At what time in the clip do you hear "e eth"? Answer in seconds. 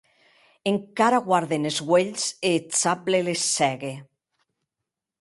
2.31-2.73